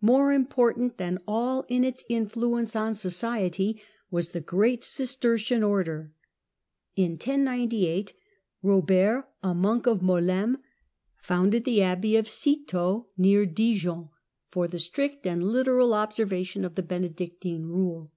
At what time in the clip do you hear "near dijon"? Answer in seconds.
13.18-14.10